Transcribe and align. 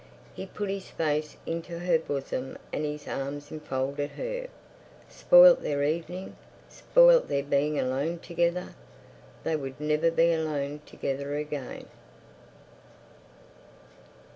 He 0.33 0.47
put 0.47 0.71
his 0.71 0.89
face 0.89 1.37
into 1.45 1.77
her 1.77 1.99
bosom 1.99 2.57
and 2.73 2.83
his 2.83 3.07
arms 3.07 3.51
enfolded 3.51 4.09
her. 4.13 4.47
Spoilt 5.07 5.61
their 5.61 5.83
evening! 5.83 6.35
Spoilt 6.69 7.27
their 7.27 7.43
being 7.43 7.77
alone 7.77 8.17
together! 8.17 8.73
They 9.43 9.55
would 9.55 9.79
never 9.79 10.09
be 10.09 10.33
alone 10.33 10.81
together 10.87 11.35
again. 11.35 11.85